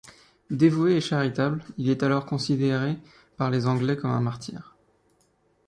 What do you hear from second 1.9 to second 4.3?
est alors considéré par les Anglais comme un